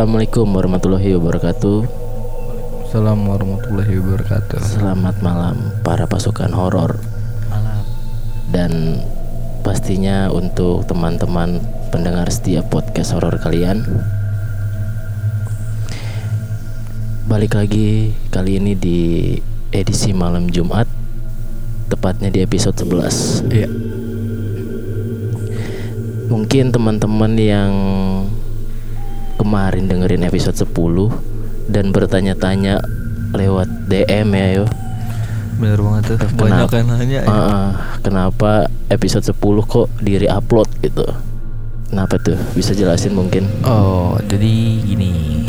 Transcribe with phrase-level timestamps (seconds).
[0.00, 1.78] Assalamualaikum warahmatullahi wabarakatuh.
[2.88, 4.60] Assalamualaikum warahmatullahi wabarakatuh.
[4.64, 7.04] Selamat malam para pasukan horor
[7.52, 7.84] Malam.
[8.48, 8.72] dan
[9.60, 11.60] pastinya untuk teman-teman
[11.92, 13.84] pendengar setiap podcast horor kalian.
[17.28, 19.36] Balik lagi kali ini di
[19.68, 20.88] edisi malam Jumat
[21.92, 23.44] tepatnya di episode 11.
[23.52, 23.68] Iya.
[26.32, 27.72] Mungkin teman-teman yang
[29.40, 30.68] kemarin dengerin episode 10
[31.72, 32.84] dan bertanya-tanya
[33.32, 34.64] lewat DM ya yo.
[35.56, 36.18] Bener banget tuh.
[36.36, 36.74] Banyak Kenapa?
[36.76, 37.20] yang nanya.
[37.24, 37.28] ya.
[37.28, 38.50] Ah, kenapa
[38.92, 41.08] episode 10 kok di upload gitu?
[41.88, 42.36] Kenapa tuh?
[42.52, 43.48] Bisa jelasin mungkin?
[43.64, 44.52] Oh, jadi
[44.84, 45.48] gini.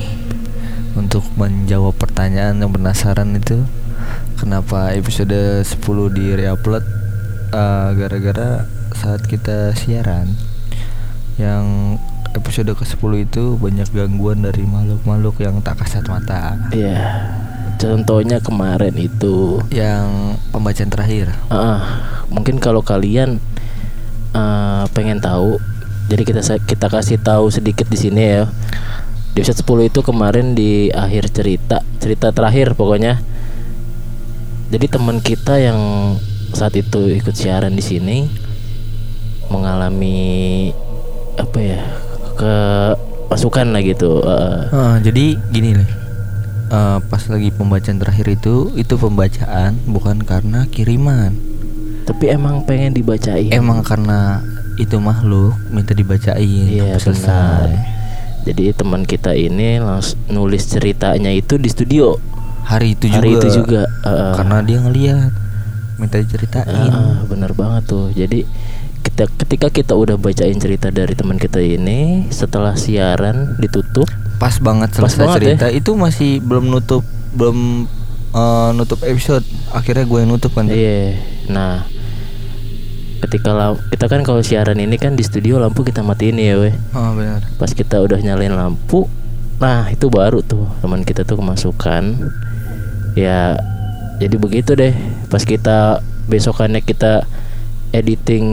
[0.96, 3.64] Untuk menjawab pertanyaan yang penasaran itu
[4.36, 5.68] kenapa episode 10
[6.12, 6.84] di reupload
[7.52, 8.64] Eh, gara-gara
[8.96, 10.32] saat kita siaran
[11.40, 11.96] yang
[12.32, 16.56] episode ke-10 itu banyak gangguan dari makhluk-makhluk yang tak kasat mata.
[16.72, 17.28] Iya.
[17.82, 21.34] Contohnya kemarin itu Yang pembacaan terakhir.
[21.50, 21.82] ah,
[22.30, 23.42] mungkin kalau kalian
[24.32, 25.58] ah, pengen tahu
[26.12, 28.44] jadi kita kita kasih tahu sedikit di sini ya.
[29.32, 33.24] Di episode 10 itu kemarin di akhir cerita, cerita terakhir pokoknya.
[34.72, 35.80] Jadi teman kita yang
[36.52, 38.28] saat itu ikut siaran di sini
[39.48, 40.72] mengalami
[41.42, 41.82] apa ya?
[42.32, 42.54] ke
[43.28, 44.22] pasukan lah gitu.
[44.22, 44.68] ah.
[44.70, 45.90] Ah, jadi gini nih.
[46.68, 51.36] Eh, pas lagi pembacaan terakhir itu itu pembacaan bukan karena kiriman.
[52.02, 53.52] tapi emang pengen dibacain.
[53.52, 54.42] Emang karena
[54.76, 57.30] itu makhluk minta dibacain Iya selesai.
[57.30, 57.70] benar.
[58.42, 62.18] Jadi teman kita ini langsung nulis ceritanya itu di studio
[62.64, 63.18] Hari itu juga.
[63.18, 63.82] hari itu juga.
[64.02, 65.30] uh, Karena dia ngeliat
[65.98, 66.90] minta diceritain.
[66.90, 68.10] uh, benar banget tuh.
[68.12, 68.50] Jadi
[69.02, 74.08] kita ketika kita udah bacain cerita dari teman kita ini setelah siaran ditutup,
[74.38, 75.46] Pas banget Pas selesai banget ya.
[75.54, 77.04] cerita itu masih belum nutup
[77.36, 77.90] belum
[78.34, 79.46] eh, nutup episode.
[79.74, 80.66] Akhirnya gue yang nutup kan.
[80.70, 81.18] iya.
[81.52, 81.86] Nah,
[83.22, 86.74] ketika kita kan kalau siaran ini kan di studio lampu kita matiin ya, weh.
[86.98, 87.46] Oh benar.
[87.62, 89.06] Pas kita udah nyalain lampu,
[89.62, 92.32] nah itu baru tuh teman kita tuh kemasukan.
[93.14, 93.60] Ya,
[94.18, 94.96] jadi begitu deh.
[95.30, 96.02] Pas kita
[96.32, 97.28] besokannya kita
[97.92, 98.46] editing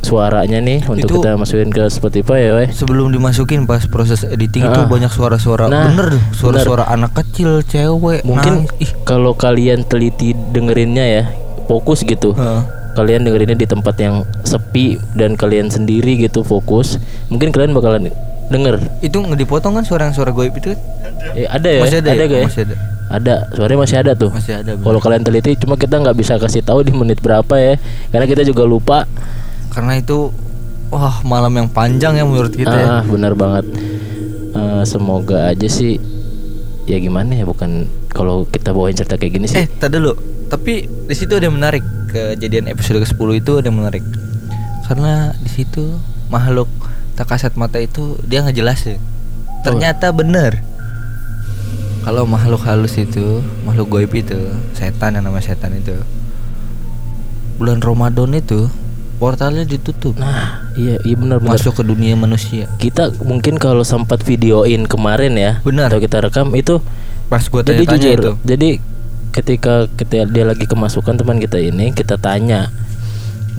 [0.00, 2.68] suaranya nih untuk Itu- kita masukin ke Spotify ya, weh.
[2.72, 8.24] Sebelum dimasukin pas proses editing itu banyak suara-suara Nah, bener tuh, suara-suara anak kecil, cewek.
[8.24, 8.68] Mungkin
[9.04, 11.22] kalau kalian teliti dengerinnya ya,
[11.68, 12.32] fokus gitu.
[12.32, 12.62] Heeh.
[12.96, 16.98] Kalian dengerinnya di tempat yang sepi dan kalian sendiri gitu fokus.
[17.30, 18.10] Mungkin kalian bakalan
[18.50, 18.82] denger.
[19.04, 20.80] Itu nggak dipotong kan suara yang suara goib itu kan?
[21.36, 21.80] Eh, ada ya?
[21.84, 22.24] Masih ada ya?
[22.26, 22.42] ya?
[22.48, 22.97] Masih ada.
[23.08, 24.28] Ada, suaranya masih ada tuh.
[24.28, 24.76] Masih ada.
[24.76, 27.80] Kalau kalian teliti, cuma kita nggak bisa kasih tahu di menit berapa ya,
[28.12, 29.08] karena kita juga lupa.
[29.72, 30.28] Karena itu
[30.92, 32.86] wah malam yang panjang ya menurut kita ya.
[33.00, 33.64] ah, benar banget.
[34.52, 35.96] Eh, semoga aja sih,
[36.84, 39.64] ya gimana ya, bukan kalau kita bawain cerita kayak gini sih.
[39.64, 40.12] Eh, tadi dulu.
[40.48, 41.84] Tapi di situ ada yang menarik.
[42.08, 44.00] Kejadian episode ke-10 itu ada yang menarik.
[44.88, 46.00] Karena di situ
[46.32, 46.68] makhluk
[47.12, 48.96] tak kasat mata itu dia ngejelasin.
[49.60, 50.64] Ternyata bener.
[52.08, 54.40] Kalau makhluk halus itu, makhluk goib itu,
[54.72, 55.92] setan yang namanya setan itu.
[57.60, 58.72] Bulan Ramadan itu
[59.20, 60.16] portalnya ditutup.
[60.16, 61.60] Nah, iya, iya benar-benar.
[61.60, 62.64] masuk ke dunia manusia.
[62.80, 65.92] Kita mungkin kalau sempat videoin kemarin ya, Benar.
[65.92, 66.80] atau kita rekam itu,
[67.28, 68.32] Pas gua jadi tanya-tanya jujur, itu.
[68.40, 68.68] jadi
[69.36, 72.72] ketika kita dia lagi kemasukan teman kita ini, kita tanya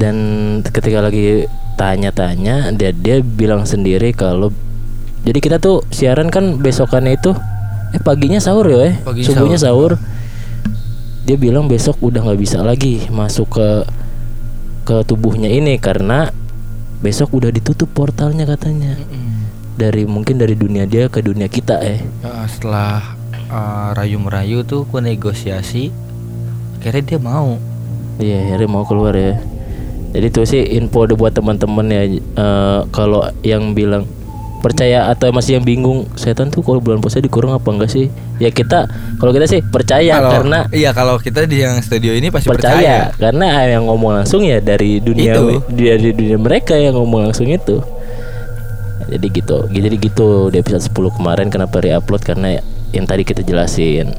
[0.01, 0.17] dan
[0.65, 1.45] ketika lagi
[1.77, 4.49] tanya-tanya dia dia bilang sendiri kalau
[5.21, 7.37] jadi kita tuh siaran kan besokannya itu
[7.89, 9.97] eh paginya sahur ya eh Paginya subuhnya sahur.
[11.23, 13.69] dia bilang besok udah nggak bisa lagi masuk ke
[14.83, 16.33] ke tubuhnya ini karena
[16.99, 18.97] besok udah ditutup portalnya katanya
[19.75, 23.13] dari mungkin dari dunia dia ke dunia kita eh Nah, setelah
[23.47, 25.93] uh, rayu merayu tuh gue negosiasi
[26.75, 27.55] akhirnya dia mau
[28.19, 29.39] Iya, akhirnya mau keluar ya.
[30.11, 32.03] Jadi itu sih info buat teman-teman ya.
[32.19, 34.03] eh, kalau yang bilang
[34.59, 38.11] percaya atau masih yang bingung setan tuh kalau bulan puasa dikurung apa enggak sih?
[38.37, 42.27] Ya kita kalau kita sih percaya Kalau- karena iya kalau kita di yang studio ini
[42.29, 45.63] pasti percaya, percaya, karena yang ngomong langsung ya dari dunia Itu.
[45.71, 47.79] dari dunia mereka yang ngomong langsung itu.
[49.09, 49.65] Jadi gitu.
[49.65, 52.61] Jadi gitu di episode 10 kemarin kenapa re-upload karena
[52.93, 54.13] yang tadi kita jelasin.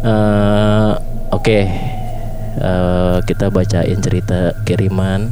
[0.00, 0.90] eh
[1.30, 1.58] oke.
[2.50, 5.28] Eh, kita bacain cerita kiriman.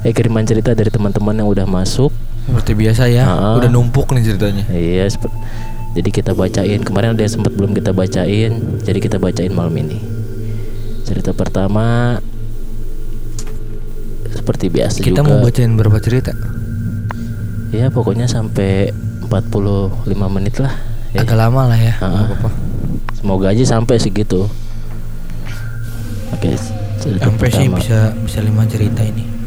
[0.00, 2.14] Eh kiriman cerita dari teman-teman yang udah masuk.
[2.48, 3.60] Seperti biasa ya Ah.
[3.60, 5.12] udah numpuk nih ceritanya Iya,
[5.98, 6.80] jadi kita bacain.
[6.84, 9.98] Kemarin ada yang sempat belum kita bacain, jadi kita bacain malam ini.
[11.04, 12.16] Cerita pertama
[14.28, 15.28] seperti biasa kita juga.
[15.28, 16.32] mau bacain berapa cerita
[17.72, 18.92] Ya pokoknya sampai
[19.28, 20.72] 45 menit lah.
[21.12, 21.20] Ya.
[21.24, 21.96] Agak lama lah ya.
[22.00, 22.24] Nggak ah.
[22.32, 22.50] apa-apa.
[23.12, 24.48] Semoga aja sampai segitu.
[26.32, 26.56] Oke,
[27.00, 29.37] cerita Sampai sih bisa bisa lima cerita ini.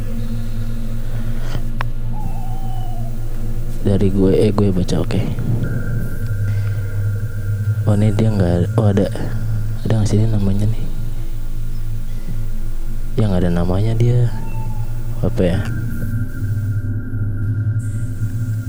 [3.82, 5.22] Dari gue eh gue baca oke.
[7.90, 9.10] Oh ini dia nggak oh ada
[9.86, 10.86] ada nggak sini namanya nih?
[13.18, 14.30] Yang ada namanya dia
[15.26, 15.60] apa ya?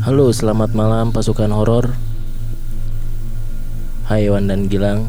[0.03, 1.94] Halo, selamat malam pasukan horor.
[4.11, 5.06] Hai Wan dan Gilang.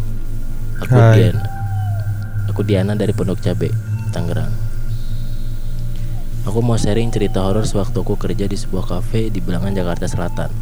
[0.85, 1.17] Aku Hai.
[1.17, 1.37] Dian.
[2.53, 3.73] Aku Diana dari Pondok Cabe,
[4.13, 4.62] Tangerang.
[6.53, 10.53] Aku mau sharing cerita horor sewaktu aku kerja di sebuah kafe di bilangan Jakarta Selatan.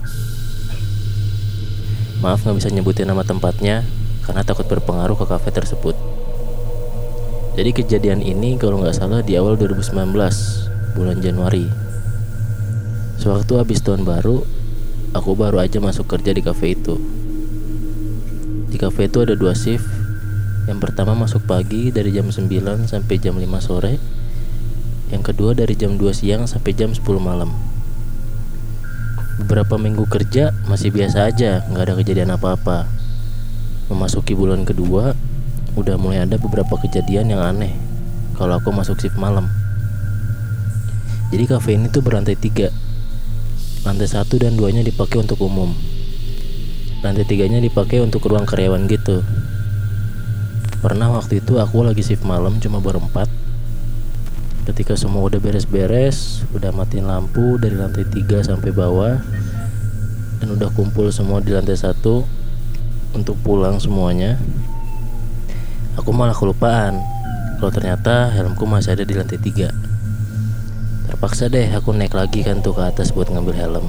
[2.23, 3.83] Maaf nggak bisa nyebutin nama tempatnya
[4.23, 5.99] karena takut berpengaruh ke kafe tersebut.
[7.59, 9.91] Jadi kejadian ini kalau nggak salah di awal 2019
[10.95, 11.67] bulan Januari.
[13.19, 14.47] Sewaktu habis tahun baru,
[15.11, 17.03] aku baru aja masuk kerja di kafe itu.
[18.71, 19.91] Di kafe itu ada dua shift.
[20.71, 22.47] Yang pertama masuk pagi dari jam 9
[22.88, 24.10] sampai jam 5 sore.
[25.11, 27.51] Yang kedua dari jam 2 siang sampai jam 10 malam.
[29.43, 32.87] Beberapa minggu kerja masih biasa aja, nggak ada kejadian apa-apa.
[33.91, 35.11] Memasuki bulan kedua,
[35.75, 37.75] udah mulai ada beberapa kejadian yang aneh.
[38.39, 39.51] Kalau aku masuk shift malam.
[41.31, 42.71] Jadi kafe ini tuh berlantai tiga.
[43.83, 45.75] Lantai satu dan duanya dipakai untuk umum.
[47.01, 49.25] Lantai tiganya dipakai untuk ruang karyawan gitu.
[50.85, 53.40] Pernah waktu itu aku lagi shift malam cuma berempat.
[54.61, 59.17] Ketika semua udah beres-beres, udah matiin lampu dari lantai 3 sampai bawah
[60.37, 62.21] dan udah kumpul semua di lantai satu
[63.17, 64.37] untuk pulang semuanya.
[65.97, 67.01] Aku malah kelupaan
[67.57, 71.09] kalau ternyata helmku masih ada di lantai 3.
[71.09, 73.85] Terpaksa deh aku naik lagi kan tuh ke atas buat ngambil helm.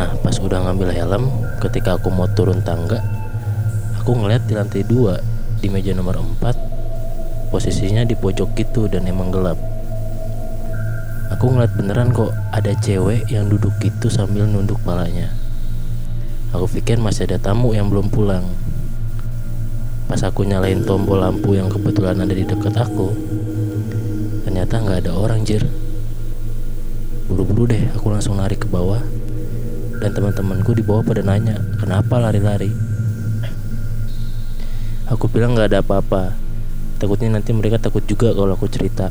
[0.00, 1.28] Nah, pas udah ngambil helm,
[1.60, 3.04] ketika aku mau turun tangga,
[4.00, 6.79] aku ngeliat di lantai 2 di meja nomor 4
[7.50, 9.58] posisinya di pojok gitu dan emang gelap.
[11.34, 15.30] Aku ngeliat beneran kok ada cewek yang duduk gitu sambil nunduk palanya.
[16.50, 18.42] Aku pikir masih ada tamu yang belum pulang.
[20.10, 23.14] Pas aku nyalain tombol lampu yang kebetulan ada di dekat aku,
[24.42, 25.62] ternyata nggak ada orang jir.
[27.30, 28.98] Buru-buru deh, aku langsung lari ke bawah.
[30.02, 32.74] Dan teman-temanku di bawah pada nanya, kenapa lari-lari?
[35.06, 36.49] Aku bilang nggak ada apa-apa.
[37.00, 39.08] Takutnya nanti mereka takut juga kalau aku cerita.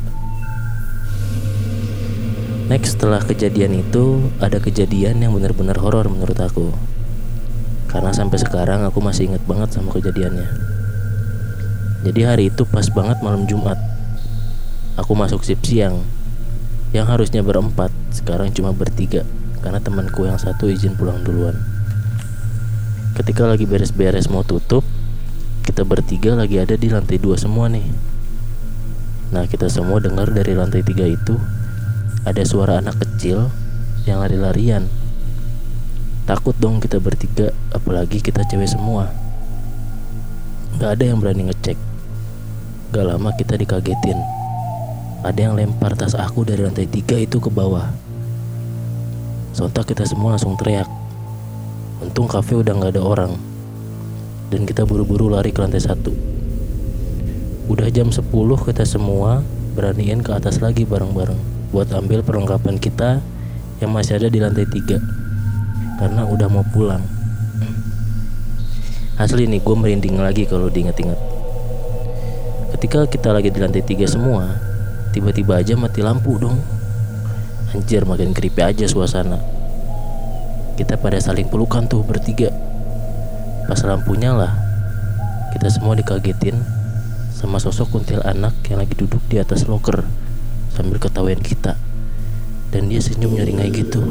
[2.69, 6.69] Next setelah kejadian itu ada kejadian yang benar-benar horor menurut aku.
[7.89, 10.45] Karena sampai sekarang aku masih ingat banget sama kejadiannya.
[12.05, 13.81] Jadi hari itu pas banget malam Jumat.
[15.01, 16.05] Aku masuk shift siang.
[16.93, 19.25] Yang harusnya berempat, sekarang cuma bertiga
[19.65, 21.57] karena temanku yang satu izin pulang duluan.
[23.17, 24.85] Ketika lagi beres-beres mau tutup,
[25.69, 27.85] kita bertiga lagi ada di lantai dua semua nih.
[29.29, 31.37] Nah kita semua dengar dari lantai tiga itu
[32.25, 33.53] ada suara anak kecil
[34.09, 34.89] yang lari-larian.
[36.25, 39.13] Takut dong kita bertiga, apalagi kita cewek semua.
[40.81, 41.77] Gak ada yang berani ngecek.
[42.89, 44.17] Gak lama kita dikagetin.
[45.21, 47.93] Ada yang lempar tas aku dari lantai tiga itu ke bawah.
[49.53, 50.89] Sontak kita semua langsung teriak.
[52.01, 53.48] Untung kafe udah gak ada orang
[54.49, 56.13] dan kita buru-buru lari ke lantai satu.
[57.69, 58.25] Udah jam 10
[58.65, 59.45] kita semua
[59.77, 61.37] beraniin ke atas lagi bareng-bareng
[61.69, 63.21] buat ambil perlengkapan kita
[63.77, 64.97] yang masih ada di lantai tiga
[66.01, 67.05] karena udah mau pulang.
[69.19, 71.19] Asli nih gue merinding lagi kalau diinget-inget.
[72.73, 74.47] Ketika kita lagi di lantai tiga semua,
[75.11, 76.55] tiba-tiba aja mati lampu dong.
[77.75, 79.37] Anjir makin creepy aja suasana.
[80.79, 82.68] Kita pada saling pelukan tuh bertiga.
[83.69, 84.57] Pas lampu nyala,
[85.53, 86.57] kita semua dikagetin
[87.29, 90.09] sama sosok kuntil anak yang lagi duduk di atas loker
[90.73, 91.77] sambil ketawain kita.
[92.73, 94.01] Dan dia senyum nyeringai gitu.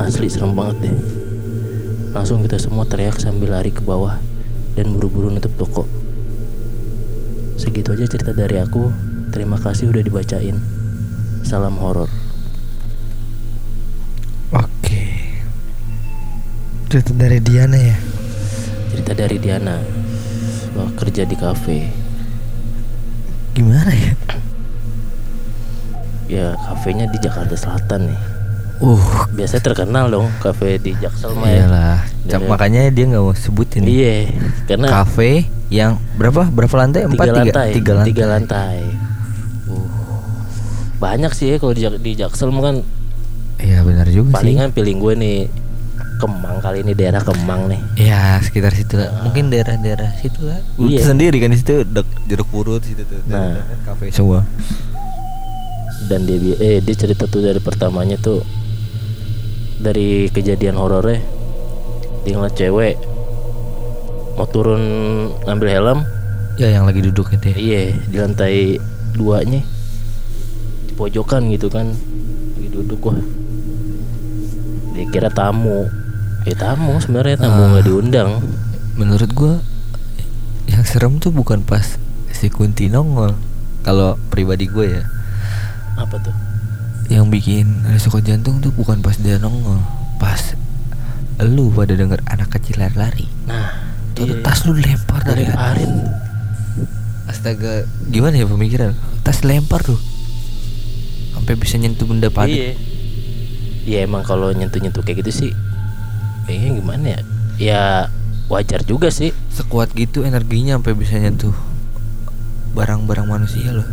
[0.00, 0.96] Asli serem banget deh.
[2.16, 4.16] Langsung kita semua teriak sambil lari ke bawah
[4.72, 5.84] dan buru-buru nutup toko.
[7.60, 8.88] Segitu aja cerita dari aku.
[9.36, 10.56] Terima kasih udah dibacain.
[11.44, 12.08] Salam horor.
[14.56, 15.04] Oke.
[16.88, 18.11] Cerita dari Diana ya.
[18.92, 19.80] Cerita dari Diana.
[20.72, 21.88] Wah, kerja di kafe.
[23.52, 24.12] Gimana ya?
[26.28, 28.20] Ya, kafenya di Jakarta Selatan nih.
[28.78, 28.98] Uh,
[29.30, 31.54] Biasanya terkenal dong kafe di Jaksel mah ya.
[31.62, 31.96] iyalah.
[32.24, 33.84] Dari- makanya dia nggak mau sebutin.
[33.84, 34.26] Iya,
[34.64, 36.48] karena Kafe yang berapa?
[36.48, 37.04] Berapa lantai?
[37.04, 38.08] Empat, tiga lantai, tiga lantai.
[38.08, 38.76] tiga lantai.
[39.66, 39.86] Uh,
[40.98, 42.76] banyak sih ya kalau di, di Jaksel mah kan
[43.56, 44.34] Iya benar juga sih.
[44.34, 45.38] palingan feeling gue nih
[46.22, 47.82] Kemang kali ini daerah Kemang nih.
[47.98, 49.10] Ya sekitar situ lah.
[49.26, 50.62] Mungkin daerah-daerah situ lah.
[50.78, 51.02] Iya.
[51.02, 51.10] Iya.
[51.10, 53.18] sendiri kan di situ dek jeruk purut situ tuh.
[53.26, 53.58] Nah.
[53.82, 54.46] kafe semua.
[56.06, 58.46] Dan dia eh dia cerita tuh dari pertamanya tuh
[59.82, 61.18] dari kejadian horornya
[62.22, 62.94] dia ngeliat cewek
[64.38, 64.82] mau turun
[65.42, 66.00] ngambil helm
[66.54, 67.56] Ya yang lagi duduk itu ya.
[67.56, 68.78] iya di lantai
[69.16, 69.64] duanya
[70.86, 71.90] di pojokan gitu kan
[72.54, 73.18] lagi duduk wah
[74.92, 75.88] dia kira tamu
[76.42, 78.30] ya tamu sebenarnya tamu nggak diundang
[78.92, 79.56] Menurut gua
[80.68, 81.96] yang serem tuh bukan pas
[82.28, 83.32] si Kunti nongol.
[83.82, 85.02] Kalau pribadi gue ya,
[85.98, 86.30] apa tuh
[87.10, 89.82] yang bikin resiko jantung tuh bukan pas dia nongol,
[90.22, 90.54] pas
[91.42, 93.26] lu pada denger anak kecil lari-lari.
[93.42, 93.74] nah
[94.14, 94.38] Tuh iya.
[94.44, 95.92] tas lu lempar dari lemparin
[97.26, 98.92] Astaga, gimana ya pemikiran?
[99.26, 99.98] Tas lempar tuh.
[101.34, 102.54] Sampai bisa nyentuh benda padat.
[102.54, 102.70] iya
[103.82, 105.50] ya emang kalau nyentuh nyentuh kayak gitu sih
[106.44, 107.20] kayaknya gimana ya
[107.56, 107.82] ya
[108.46, 111.54] wajar juga sih Sekuat gitu energinya sampai bisa nyentuh
[112.72, 113.84] barang-barang manusia loh.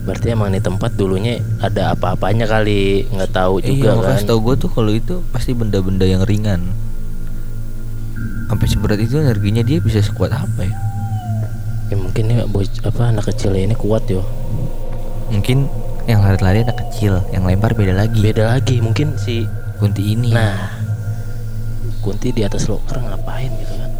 [0.00, 4.54] berarti emang nih tempat dulunya ada apa-apanya kali nggak tahu juga iya, kan setahu gue
[4.58, 6.72] tuh kalau itu pasti benda-benda yang ringan.
[8.46, 10.74] Sampai seberat itu energinya dia bisa sekuat apa ya?
[11.86, 14.24] ya mungkin ya boc- apa anak kecil ini kuat yo
[15.28, 15.68] Mungkin
[16.04, 18.18] yang lari-lari anak kecil, yang lempar beda lagi.
[18.18, 19.44] beda lagi mungkin si
[19.76, 20.32] Kunti ini.
[20.32, 20.79] nah
[22.00, 23.90] Kunti di atas loker ngapain gitu kan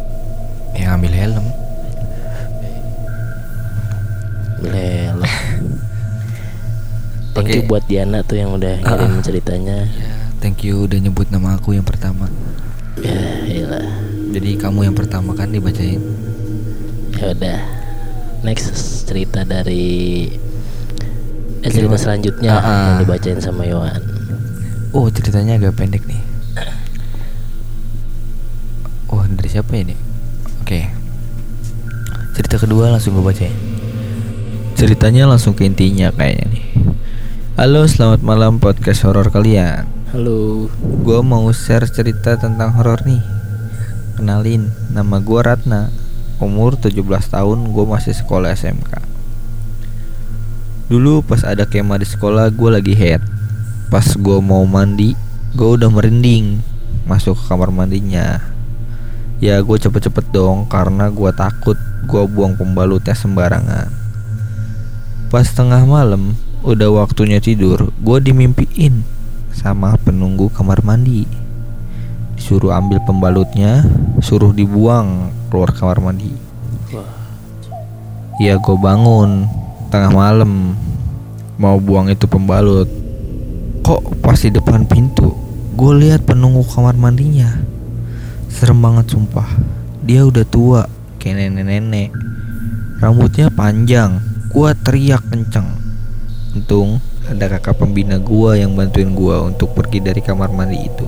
[0.73, 1.45] yang ambil helm.
[4.61, 5.25] Lelo
[7.31, 7.67] Thank you Oke.
[7.67, 9.21] buat Diana tuh yang udah Ah, ngirim ah.
[9.21, 12.27] ceritanya Ya, thank you udah nyebut nama aku yang pertama.
[12.97, 13.81] Ya iyalah
[14.31, 15.99] Jadi kamu yang pertama kan dibacain.
[17.15, 17.59] Ya udah
[18.41, 18.69] Next
[19.05, 20.27] cerita dari
[21.61, 22.85] Eh cerita selanjutnya Ah, ah.
[22.87, 24.01] Yang dibacain sama Yohan
[24.91, 26.19] Oh ceritanya agak pendek nih.
[29.21, 29.93] Oh dari siapa ini?
[30.65, 30.81] Oke.
[32.33, 33.53] Cerita kedua langsung gue bacain.
[34.73, 36.65] Ceritanya langsung ke intinya kayaknya nih.
[37.53, 39.85] Halo selamat malam podcast horor kalian.
[40.09, 40.73] Halo
[41.05, 43.21] Gue mau share cerita tentang horor nih.
[44.17, 45.93] Kenalin, nama gue Ratna.
[46.41, 49.05] Umur 17 tahun, gue masih sekolah SMK.
[50.89, 53.21] Dulu pas ada kemah di sekolah, gue lagi head.
[53.93, 55.13] Pas gue mau mandi,
[55.53, 56.57] gue udah merinding
[57.05, 58.50] masuk ke kamar mandinya.
[59.41, 61.73] Ya gue cepet-cepet dong karena gue takut
[62.05, 63.89] gue buang pembalutnya sembarangan.
[65.33, 69.01] Pas tengah malam, udah waktunya tidur, gue dimimpiin
[69.49, 71.25] sama penunggu kamar mandi.
[72.37, 73.81] Disuruh ambil pembalutnya,
[74.21, 76.29] suruh dibuang keluar kamar mandi.
[78.37, 79.49] Ya gue bangun
[79.89, 80.77] tengah malam
[81.57, 82.85] mau buang itu pembalut.
[83.81, 85.33] Kok pas di depan pintu
[85.73, 87.70] gue lihat penunggu kamar mandinya.
[88.51, 89.47] Serem banget sumpah.
[90.03, 90.83] Dia udah tua
[91.17, 92.11] kayak nenek-nenek.
[92.99, 94.19] Rambutnya panjang.
[94.51, 95.79] Gua teriak kenceng.
[96.51, 96.99] Untung
[97.31, 101.07] ada kakak pembina gua yang bantuin gua untuk pergi dari kamar mandi itu.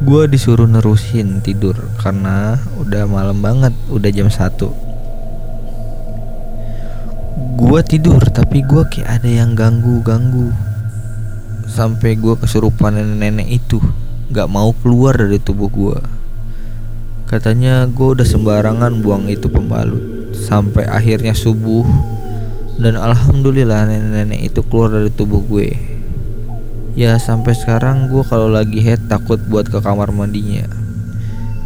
[0.00, 4.72] Gua disuruh nerusin tidur karena udah malam banget, udah jam 1
[7.60, 10.56] Gua tidur tapi gua kayak ada yang ganggu-ganggu
[11.68, 13.76] Sampai gua kesurupan nenek-nenek itu
[14.30, 15.98] Gak mau keluar dari tubuh gua.
[17.26, 21.82] Katanya gua udah sembarangan buang itu pembalut Sampai akhirnya subuh.
[22.78, 25.74] Dan alhamdulillah nenek-nenek itu keluar dari tubuh gue.
[26.94, 30.70] Ya sampai sekarang gue kalau lagi head takut buat ke kamar mandinya.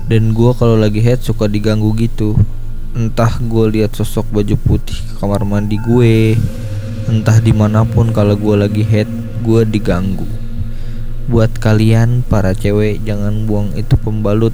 [0.09, 2.35] Dan gue kalau lagi head suka diganggu gitu.
[2.97, 6.39] Entah gue lihat sosok baju putih ke kamar mandi gue
[7.11, 9.11] Entah di mana pun kalau gue lagi head
[9.43, 10.44] gue diganggu
[11.25, 14.53] Buat kalian para cewek jangan buang itu pembalut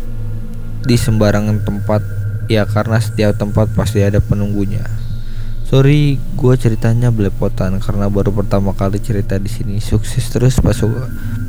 [0.82, 2.00] di sembarangan tempat
[2.46, 4.82] Ya karena setiap tempat pasti ada penunggunya
[5.62, 9.78] Sorry, gue ceritanya belepotan karena baru pertama kali cerita di sini.
[9.78, 10.90] Sukses terus masuk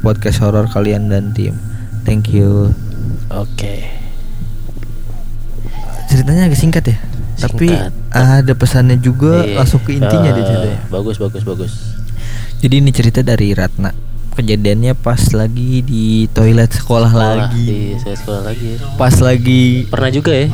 [0.06, 1.58] podcast horor kalian dan tim.
[2.06, 2.70] Thank you.
[3.34, 3.82] Oke
[6.06, 6.98] Ceritanya agak singkat ya,
[7.40, 7.92] tapi Singkat.
[8.12, 9.58] ada pesannya juga Iya.
[9.58, 10.80] langsung ke intinya Ah, di ceritanya.
[10.92, 11.72] Bagus bagus bagus
[12.62, 13.90] Jadi ini cerita dari Ratna.
[14.42, 17.62] Kejadiannya pas lagi di toilet sekolah Sekolah, lagi.
[17.62, 18.78] Iya saya sekolah lagi ya.
[18.98, 20.48] Pas lagi Pernah juga ya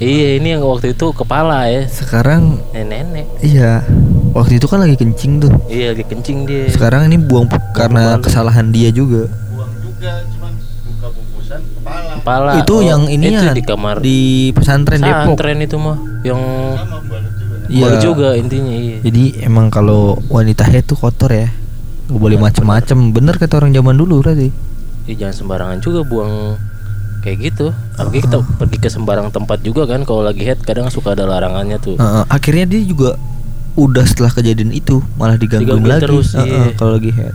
[0.00, 3.84] Iya ini yang waktu itu kepala ya sekarang Nenek-nenek iya
[4.32, 5.52] waktu itu kan lagi kencing tuh.
[5.68, 8.24] Iya lagi kencing dia Sekarang ini buang karena pembalut.
[8.24, 9.28] kesalahan dia juga.
[9.46, 10.52] buang juga cuman
[10.82, 14.18] buka bungkusan kepala Kepala itu Oh, yang ini Itu ya di kamar di
[14.50, 15.36] pesantren Depok.
[15.36, 16.40] Pesantren itu mah Yang
[16.80, 16.96] sama
[17.68, 17.84] Iya.
[17.84, 21.48] baru juga intinya iya Jadi emang kalau wanita head tuh kotor ya.
[22.06, 22.98] Gak boleh macem-macem.
[23.10, 24.48] Bener kata orang zaman dulu berarti.
[25.02, 26.54] ya jangan sembarangan juga buang
[27.20, 31.14] kayak gitu apalagi kita pergi ke sembarang tempat juga kan kalau lagi head kadang suka
[31.14, 33.18] ada larangannya tuh Heeh, akhirnya dia juga
[33.74, 36.74] udah setelah kejadian itu malah digangguin lagi terus, Heeh, iya.
[36.74, 37.34] kalau lagi head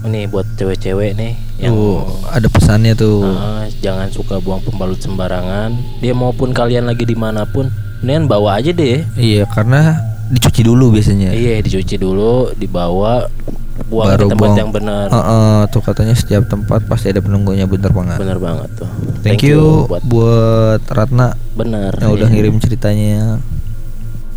[0.00, 5.74] ini buat cewek-cewek nih yang Tuh, ada pesannya tuh Ah, jangan suka buang pembalut sembarangan.
[5.98, 7.68] Dia maupun kalian lagi di mana pun,
[8.00, 9.04] mendingan bawa aja deh.
[9.12, 9.98] iya karena
[10.30, 13.26] dicuci dulu biasanya Iya, dicuci dulu, dibawa,
[13.84, 14.58] buang Baru ke tempat buang.
[14.58, 15.06] yang benar.
[15.08, 18.90] Heeh, tuh katanya setiap tempat pasti ada penunggunya bener banget Bener banget tuh.
[19.20, 21.92] thank, you, buat buat Ratna benar.
[21.96, 22.32] yang udah Iya.
[22.32, 23.42] ngirim ceritanya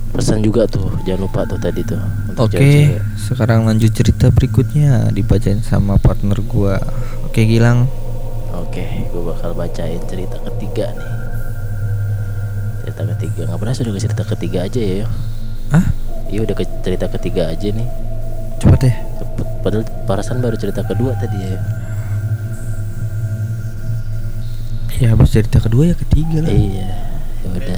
[0.09, 1.97] pesan juga tuh, jangan lupa tuh tadi tuh.
[2.35, 3.01] Oke, cewek-cewek.
[3.19, 6.77] sekarang lanjut cerita berikutnya dibacain sama partner gua.
[7.23, 7.89] Oke, Gilang.
[8.55, 11.09] Oke, gue bakal bacain cerita ketiga nih.
[12.83, 15.05] Cerita ketiga, nggak berasa udah ke cerita ketiga aja ya?
[15.73, 15.85] Hah?
[16.29, 17.89] Iya udah ke cerita ketiga aja nih.
[18.61, 18.95] Cepet deh.
[19.17, 19.47] Cepet.
[19.65, 21.57] Padahal Parasan baru cerita kedua tadi ya.
[25.01, 26.53] Ya, habis cerita kedua ya ketiga lah.
[26.53, 26.89] Iya,
[27.43, 27.77] ya udah.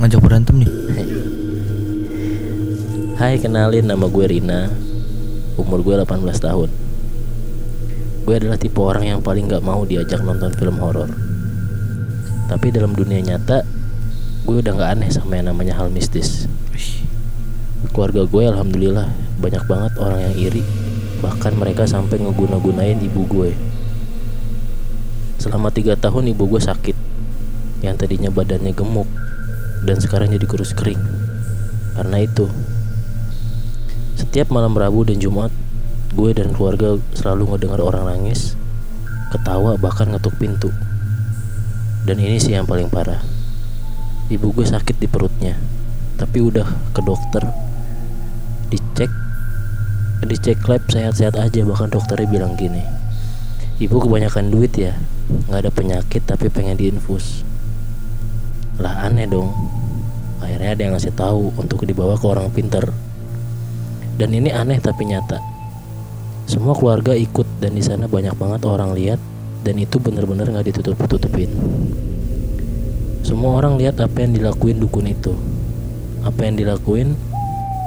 [0.00, 0.70] Ngajak berantem nih.
[3.20, 4.72] Hai, kenalin nama gue Rina.
[5.60, 6.70] Umur gue 18 tahun.
[8.22, 11.10] Gue adalah tipe orang yang paling gak mau diajak nonton film horor.
[12.48, 13.64] Tapi dalam dunia nyata,
[14.52, 16.44] gue udah gak aneh sama yang namanya hal mistis.
[17.96, 19.08] Keluarga gue alhamdulillah
[19.40, 20.60] banyak banget orang yang iri.
[21.24, 23.56] Bahkan mereka sampai ngeguna-gunain ibu gue.
[25.40, 26.92] Selama tiga tahun ibu gue sakit.
[27.80, 29.08] Yang tadinya badannya gemuk
[29.88, 31.00] dan sekarang jadi kurus kering.
[31.96, 32.44] Karena itu,
[34.20, 35.48] setiap malam Rabu dan Jumat,
[36.12, 38.52] gue dan keluarga selalu ngedengar orang nangis,
[39.32, 40.68] ketawa bahkan ngetuk pintu.
[42.04, 43.31] Dan ini sih yang paling parah.
[44.30, 45.58] Ibu gue sakit di perutnya,
[46.20, 47.42] tapi udah ke dokter,
[48.70, 49.10] dicek,
[50.22, 52.80] dicek lab sehat-sehat aja bahkan dokternya bilang gini,
[53.82, 54.94] ibu kebanyakan duit ya,
[55.50, 57.42] nggak ada penyakit tapi pengen diinfus.
[58.78, 59.52] Lah aneh dong.
[60.42, 62.90] Akhirnya ada yang ngasih tahu untuk dibawa ke orang pinter.
[64.18, 65.38] Dan ini aneh tapi nyata.
[66.50, 69.22] Semua keluarga ikut dan di sana banyak banget orang lihat
[69.62, 71.50] dan itu bener-bener nggak ditutup-tutupin.
[73.22, 75.32] Semua orang lihat apa yang dilakuin dukun itu.
[76.22, 77.14] Apa yang dilakuin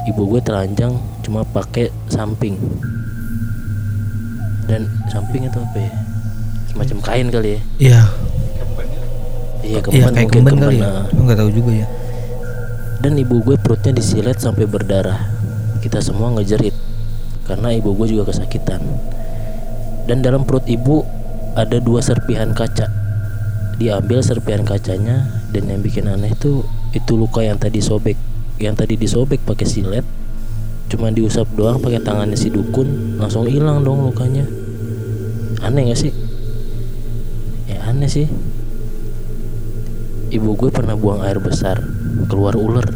[0.07, 2.55] ibu gue telanjang cuma pakai samping.
[4.65, 5.91] Dan samping itu apa ya?
[6.71, 7.61] Semacam kain kali ya.
[7.79, 8.01] Iya.
[9.65, 10.83] Iya, Iya, kemben kayak mungkin kemben kali ya.
[10.85, 11.03] nah.
[11.13, 11.87] Lu nggak tahu juga ya.
[13.01, 15.19] Dan ibu gue perutnya disilet sampai berdarah.
[15.81, 16.73] Kita semua ngejerit
[17.45, 18.81] karena ibu gue juga kesakitan.
[20.05, 21.05] Dan dalam perut ibu
[21.53, 22.89] ada dua serpihan kaca.
[23.75, 26.63] Diambil serpihan kacanya dan yang bikin aneh tuh
[26.95, 28.15] itu luka yang tadi sobek.
[28.55, 30.07] Yang tadi disobek pakai silet
[30.85, 34.47] cuma diusap doang pakai tangannya si dukun langsung hilang dong lukanya.
[35.59, 36.13] Aneh gak sih?
[37.67, 38.31] Ya aneh sih.
[40.31, 41.83] Ibu gue pernah buang air besar
[42.31, 42.87] keluar ular.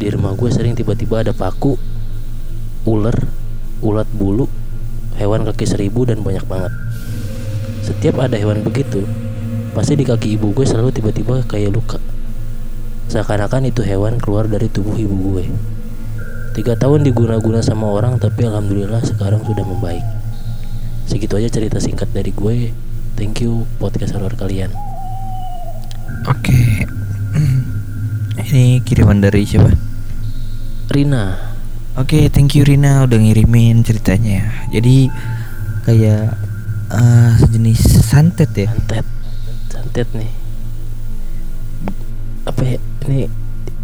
[0.00, 1.76] Di rumah gue sering tiba-tiba ada paku,
[2.88, 3.14] ular,
[3.84, 4.48] ulat bulu,
[5.20, 6.72] hewan kaki seribu dan banyak banget.
[7.84, 9.04] Setiap ada hewan begitu,
[9.70, 11.98] pasti di kaki ibu gue selalu tiba-tiba kayak luka.
[13.10, 15.44] Seakan-akan itu hewan keluar dari tubuh ibu gue.
[16.54, 20.02] Tiga tahun diguna-guna sama orang tapi alhamdulillah sekarang sudah membaik.
[21.06, 22.74] Segitu aja cerita singkat dari gue.
[23.18, 24.70] Thank you podcast horror kalian.
[26.26, 26.86] Oke.
[28.50, 29.70] Ini kiriman dari siapa?
[30.90, 31.50] Rina,
[31.98, 34.46] Oke, thank you Rina udah ngirimin ceritanya.
[34.70, 35.10] Jadi
[35.82, 36.38] kayak
[36.94, 38.70] eh, sejenis santet ya.
[38.70, 39.02] santet,
[39.90, 40.30] santet nih.
[42.46, 42.78] Apa ya?
[43.10, 43.26] Ini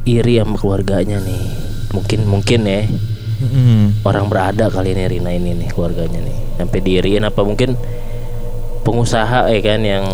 [0.06, 1.42] iri sama keluarganya nih.
[1.90, 2.86] Mungkin mungkin ya
[3.36, 4.00] Mm.
[4.00, 6.38] orang berada kali ini Rina ini nih keluarganya nih.
[6.56, 7.76] Sampai diiriin apa mungkin
[8.80, 10.04] pengusaha ya kan yang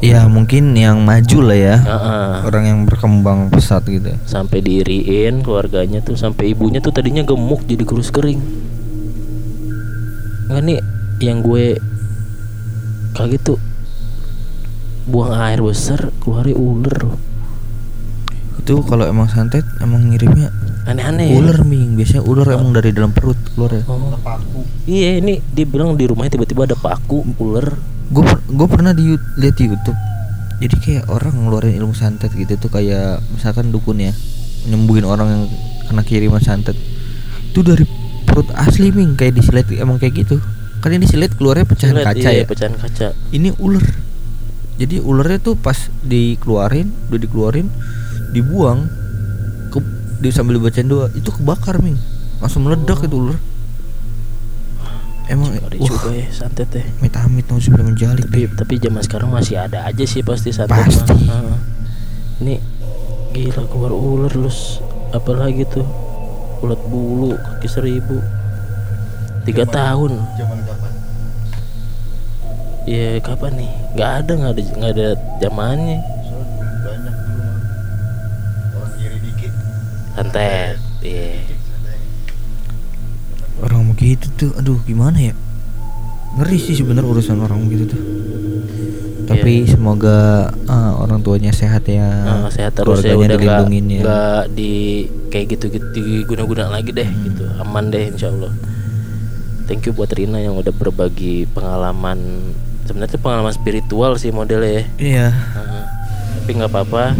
[0.00, 1.76] Ya mungkin yang maju lah ya.
[1.84, 2.32] Heeh.
[2.48, 4.14] Orang yang berkembang pesat gitu.
[4.24, 8.40] sampai diiriin keluarganya tuh sampai ibunya tuh tadinya gemuk jadi kurus kering
[10.48, 10.80] nggak nih
[11.20, 11.76] yang gue
[13.12, 13.60] kaget tuh
[15.08, 16.98] buang air besar keluarnya ular
[18.62, 20.54] Itu kalau emang santet emang ngirimnya
[20.86, 21.38] aneh-aneh ya.
[21.38, 21.98] ular ming.
[21.98, 23.82] Biasanya ular emang dari dalam perut keluar ya.
[23.90, 24.14] oh.
[24.22, 24.62] Paku.
[24.86, 27.74] iya ini dia bilang di rumahnya tiba-tiba ada paku ular
[28.12, 29.96] Gue gue pernah di lihat di YouTube.
[30.62, 34.12] Jadi kayak orang ngeluarin ilmu santet gitu tuh kayak misalkan dukun ya
[34.68, 35.42] nyembuhin orang yang
[35.88, 36.76] kena kiriman santet.
[37.50, 37.82] Itu dari
[38.28, 40.38] perut asli ming kayak disilet emang kayak gitu.
[40.78, 42.44] Kan ini disilet keluarnya pecahan Lihat, kaca iya, ya.
[42.46, 43.82] pecahan kaca Ini ular.
[44.80, 47.68] Jadi ularnya tuh pas dikeluarin, udah dikeluarin,
[48.32, 48.88] dibuang
[49.68, 49.78] ke
[50.22, 51.98] di sambil dibacain doa itu kebakar ming.
[52.40, 53.38] Langsung meledak itu ular.
[55.30, 55.70] Emang wah.
[55.86, 56.82] juga ya santet ya.
[56.98, 61.14] Amit-amit nauzubillah menjalik tapi tapi zaman sekarang masih ada aja sih pasti santet Pasti.
[61.24, 61.58] Heeh.
[62.42, 62.54] ini
[63.32, 64.82] gila keluar ular terus
[65.14, 65.86] apalagi tuh?
[66.62, 68.18] Ulat bulu kaki seribu.
[69.42, 70.14] Tiga tahun.
[70.38, 70.58] Zaman
[72.82, 72.90] kapan?
[72.90, 73.70] ya kapan nih?
[73.94, 75.98] Nggak ada nggak ada nggak ada zamannya.
[76.26, 77.44] Soalnya banyak dulu.
[78.74, 79.52] Orang kiri dikit.
[80.12, 81.30] santet iya.
[83.62, 85.34] Orang begitu tuh aduh gimana ya?
[86.32, 88.02] Ngeri sih sebenarnya urusan orang begitu tuh.
[89.22, 92.04] Tapi semoga ah, orang tuanya sehat ya.
[92.04, 94.00] Nah, sehat terus ya udah dilindungin ya.
[94.02, 97.46] nggak di kayak gitu gitu diguna-guna lagi deh gitu.
[97.62, 98.52] Aman deh insya Allah.
[99.70, 102.18] Thank you buat Rina yang udah berbagi pengalaman
[102.84, 104.84] sebenarnya itu pengalaman spiritual sih modelnya ya.
[104.98, 105.26] Iya.
[106.36, 107.14] Tapi nggak apa-apa.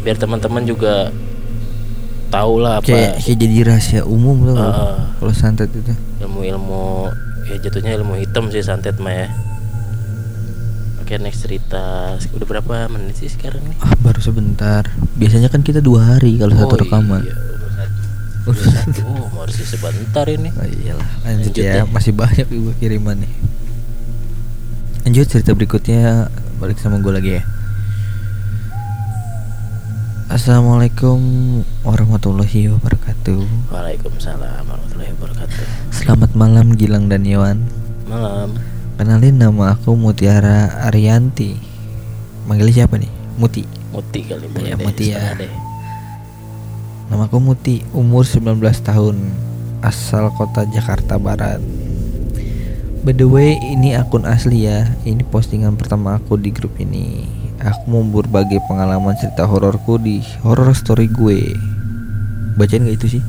[0.00, 1.10] Biar teman-teman juga
[2.26, 4.96] tahu lah apa kayak kayak jadi rahasia umum loh Heeh.
[5.16, 5.94] kalau santet itu.
[6.20, 7.10] Ilmu-ilmu
[7.46, 9.28] ya jatuhnya ilmu hitam sih santet mah ya.
[10.98, 12.14] Oke next cerita.
[12.34, 13.78] Udah berapa menit sih sekarang nih?
[13.78, 14.86] Ah baru sebentar.
[15.14, 17.22] Biasanya kan kita dua hari kalau satu Oh rekaman.
[17.22, 17.34] iya,
[18.44, 19.02] udah satu.
[19.06, 20.50] Oh, masih sebentar ini.
[20.50, 21.10] Oh, iyalah.
[21.22, 21.72] Lanjut, Lanjut ya.
[21.78, 21.86] deh.
[21.90, 23.32] masih banyak juga kiriman nih
[25.06, 26.26] lanjut cerita berikutnya
[26.58, 27.42] balik sama gue lagi ya
[30.26, 31.22] Assalamualaikum
[31.86, 35.94] warahmatullahi wabarakatuh Waalaikumsalam warahmatullahi wabarakatuh.
[35.94, 37.62] Selamat malam Gilang dan Iwan
[38.10, 38.58] Malam.
[38.98, 41.54] Kenalin nama aku Mutiara Arianti
[42.50, 43.12] Manggilnya siapa nih?
[43.38, 43.62] Muti
[43.94, 45.38] Muti kali deh, Muti ya.
[45.38, 45.54] deh.
[47.14, 49.22] Nama aku Muti Umur 19 tahun
[49.86, 51.62] Asal kota Jakarta Barat
[53.06, 57.22] By the way ini akun asli ya Ini postingan pertama aku di grup ini
[57.62, 61.54] Aku mau berbagi pengalaman cerita hororku di horror story gue
[62.58, 63.22] Bacain gak itu sih?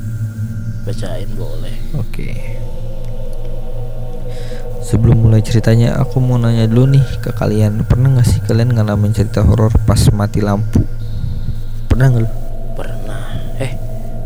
[0.88, 1.76] Bacain boleh.
[2.00, 2.32] Oke.
[4.80, 7.84] Sebelum mulai ceritanya, aku mau nanya dulu nih ke kalian.
[7.84, 10.80] Pernah gak sih kalian ngalamin cerita horor pas mati lampu?
[11.92, 12.30] Pernah nggak lu?
[12.72, 13.24] Pernah.
[13.60, 13.72] Eh,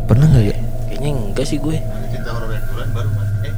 [0.06, 0.56] Pernah nggak ya?
[0.86, 1.82] kayaknya enggak sih gue.
[2.14, 3.50] Cerita horor yang duluan baru mati.
[3.50, 3.54] Eh,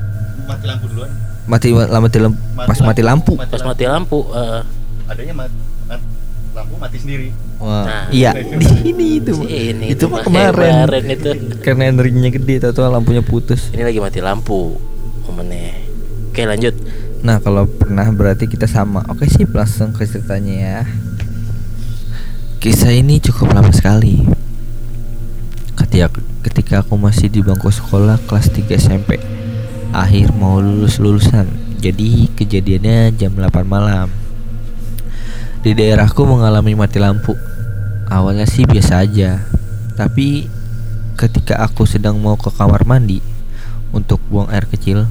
[0.48, 1.12] mati lampu duluan.
[1.44, 3.33] Mati mati lampu pas mati lampu.
[3.37, 4.62] Pas mati lampu, eh,
[5.04, 5.54] Adanya mati,
[6.57, 7.28] lampu mati sendiri.
[7.61, 8.04] Wah, Nah.
[8.09, 9.33] iya di ini itu.
[9.44, 10.72] ini itu mah mah kemarin.
[10.88, 11.30] kemarin itu.
[11.61, 13.68] Karena energinya gede, atau lampunya putus.
[13.72, 14.76] Ini lagi mati lampu.
[15.28, 15.72] Momennya.
[16.33, 16.74] Oke, lanjut.
[17.20, 19.04] Nah, kalau pernah berarti kita sama.
[19.09, 20.80] Oke sih, langsung ke ceritanya ya.
[22.59, 24.24] Kisah ini cukup lama sekali.
[25.76, 26.09] Ketika
[26.40, 29.20] ketika aku masih di bangku sekolah kelas 3 SMP.
[29.94, 31.46] Akhir mau lulus lulusan.
[31.78, 34.11] Jadi kejadiannya jam 8 malam.
[35.62, 37.38] Di daerahku mengalami mati lampu.
[38.11, 39.46] Awalnya sih biasa aja.
[39.94, 40.50] Tapi
[41.14, 43.22] ketika aku sedang mau ke kamar mandi
[43.94, 45.07] untuk buang air kecil,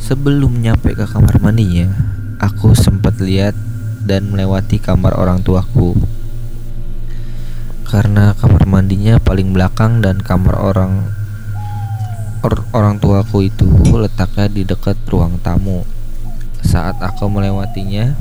[0.00, 1.92] Sebelum nyampe ke kamar mandinya,
[2.40, 3.52] aku sempat lihat
[4.00, 5.92] dan melewati kamar orang tuaku.
[7.84, 11.12] Karena kamar mandinya paling belakang dan kamar orang
[12.40, 15.84] or- orang tuaku itu letaknya di dekat ruang tamu.
[16.60, 18.16] Saat aku melewatinya,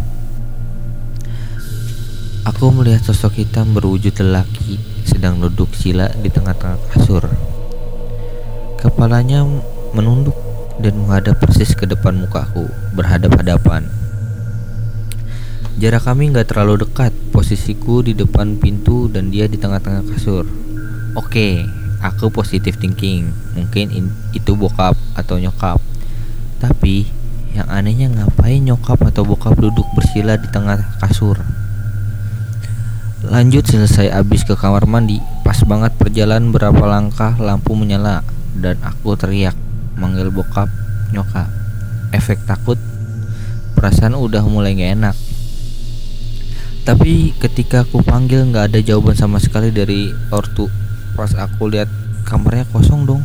[2.48, 7.28] aku melihat sosok hitam berwujud lelaki sedang duduk sila di tengah-tengah kasur.
[8.80, 9.44] Kepalanya
[9.92, 10.36] menunduk
[10.80, 13.88] dan menghadap persis ke depan mukaku, berhadap-hadapan.
[15.80, 20.44] Jarak kami nggak terlalu dekat, posisiku di depan pintu dan dia di tengah-tengah kasur.
[21.16, 21.64] Oke,
[22.00, 25.80] aku positive thinking, mungkin in- itu bokap atau nyokap.
[26.60, 27.08] Tapi
[27.56, 31.40] yang anehnya ngapain nyokap atau bokap duduk bersila di tengah kasur?
[33.20, 38.24] Lanjut selesai abis ke kamar mandi, pas banget perjalanan berapa langkah lampu menyala
[38.56, 39.56] dan aku teriak
[40.00, 40.72] manggil bokap
[41.12, 41.52] nyokap.
[42.16, 42.80] Efek takut,
[43.76, 45.16] perasaan udah mulai gak enak.
[46.88, 50.66] Tapi ketika aku panggil nggak ada jawaban sama sekali dari ortu.
[51.20, 51.92] Pas aku lihat
[52.24, 53.20] kamarnya kosong dong.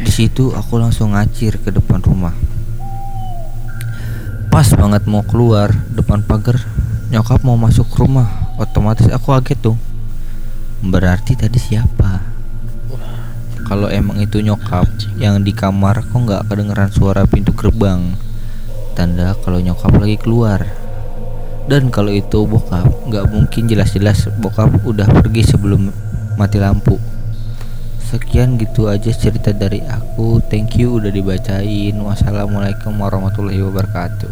[0.00, 2.32] Di situ aku langsung ngacir ke depan rumah.
[4.48, 6.56] Pas banget mau keluar depan pagar,
[7.12, 8.32] nyokap mau masuk rumah.
[8.56, 9.76] Otomatis aku kaget dong.
[10.80, 12.24] Berarti tadi siapa?
[13.68, 14.88] Kalau emang itu nyokap
[15.20, 18.16] yang di kamar kok nggak kedengeran suara pintu gerbang?
[18.96, 20.79] Tanda kalau nyokap lagi keluar.
[21.68, 25.92] Dan kalau itu bokap, nggak mungkin jelas-jelas bokap udah pergi sebelum
[26.38, 26.96] mati lampu.
[28.10, 30.42] Sekian gitu aja cerita dari aku.
[30.50, 31.94] Thank you udah dibacain.
[31.94, 34.30] Wassalamualaikum warahmatullahi wabarakatuh.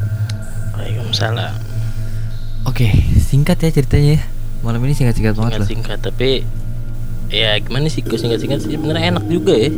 [0.74, 1.54] Waalaikumsalam.
[2.66, 2.90] Oke,
[3.22, 4.18] singkat ya ceritanya.
[4.18, 4.20] ya.
[4.66, 5.66] Malam ini singkat-singkat banget loh.
[5.66, 6.42] Singkat-singkat tapi
[7.28, 9.68] ya gimana sih singkat-singkat sih sebenarnya enak juga ya.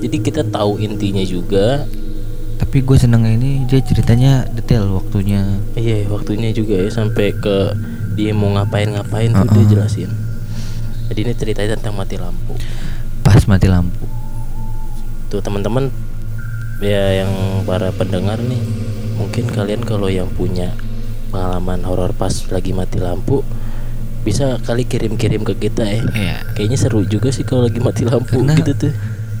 [0.00, 1.84] jadi kita tahu intinya juga
[2.60, 5.42] Tapi gue seneng ini dia ceritanya detail waktunya.
[5.74, 7.72] iya waktunya juga ya sampai ke
[8.12, 10.10] dia mau ngapain-ngapain tuh dia jelasin
[11.08, 12.54] jadi ini ceritanya tentang mati lampu
[13.20, 14.04] Pas mati lampu.
[15.26, 15.88] tuh teman-teman
[16.80, 17.32] ya yang
[17.64, 18.58] para pendengar nih
[19.14, 20.74] mungkin kalian kalau yang punya
[21.28, 23.40] pengalaman horor pas lagi mati lampu
[24.20, 26.36] bisa kali kirim-kirim ke kita ya Iya.
[26.52, 28.92] kayaknya seru juga sih kalau lagi mati lampu Karena- gitu tuh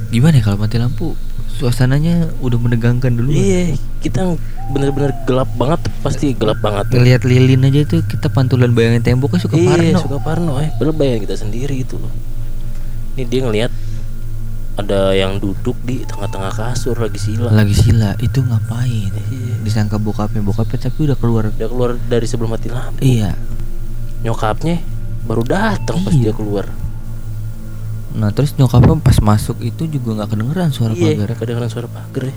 [0.08, 1.14] Gimana ya kalau mati lampu?
[1.60, 3.28] Suasananya udah menegangkan dulu.
[3.30, 4.32] iya kita
[4.72, 6.88] bener-bener gelap banget pasti gelap banget.
[6.88, 10.00] Ngelihat lilin aja tuh kita pantulan bayangin tembok kan suka iya parno.
[10.00, 12.08] suka parno eh padahal bayangin kita sendiri itu loh
[13.14, 13.72] ini dia ngelihat
[14.78, 19.12] ada yang duduk di tengah-tengah kasur lagi sila Lagi sila itu ngapain?
[19.12, 19.60] Iya.
[19.60, 21.52] Disangka bokapnya bokapnya tapi udah keluar.
[21.52, 23.36] udah keluar dari sebelum mati lampu Iya.
[24.24, 24.80] nyokapnya
[25.28, 26.22] baru datang pas Iya.
[26.22, 26.64] dia keluar
[28.10, 31.38] Nah terus nyokapnya pas masuk itu juga nggak kedengeran suara iya pagar.
[31.38, 32.36] kedengeran suara pagar ya.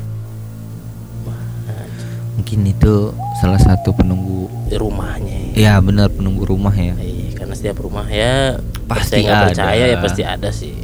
[2.34, 4.50] Mungkin itu salah satu penunggu.
[4.74, 5.54] Rumahnya ya.
[5.54, 6.98] Ya benar penunggu rumah ya.
[6.98, 8.58] Iya, karena setiap rumah ya
[8.90, 9.46] Pasti percaya ada.
[9.54, 10.76] percaya ya pasti ada sih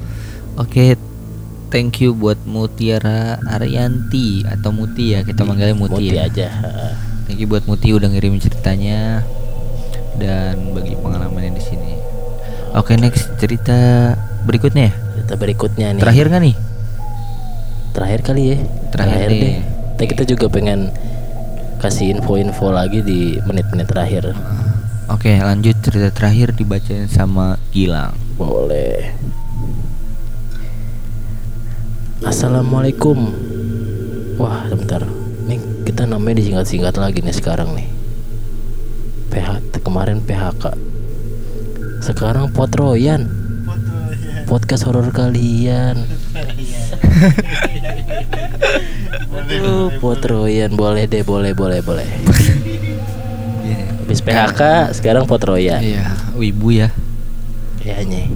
[0.56, 0.94] Oke,
[1.68, 6.30] thank you buat Mutiara Arianti atau Muti ya kita manggilnya Muti, Muti ya.
[6.30, 6.48] aja
[7.26, 9.22] Thank you buat Muti udah ngirim ceritanya
[10.16, 11.94] dan bagi pengalamannya di sini.
[12.74, 14.14] Oke next cerita
[14.48, 14.94] berikutnya ya.
[15.20, 16.02] cerita berikutnya nih.
[16.04, 16.56] Terakhir kan nih?
[17.90, 18.58] terakhir kali ya.
[18.94, 19.42] Terakhir nih.
[19.42, 19.56] deh.
[20.00, 20.94] Tapi kita juga pengen
[21.84, 24.32] kasih info-info lagi di menit-menit terakhir.
[25.10, 28.14] Oke lanjut cerita terakhir dibacain sama Gilang.
[28.40, 29.12] boleh.
[32.24, 33.36] Assalamualaikum.
[34.40, 35.04] Wah bentar.
[35.50, 37.88] Nih kita namanya disingkat-singkat lagi nih sekarang nih.
[39.30, 40.78] PH Kemarin PHK
[41.98, 43.39] Sekarang Potroyan
[44.50, 46.10] Podcast horor kalian.
[49.30, 52.10] Aduh Potroyan Boleh deh boleh boleh boleh.
[54.02, 55.86] Habis PHK sekarang Potroyan.
[55.86, 56.90] Iya, wibu ya.
[57.86, 58.34] Ya Nyai.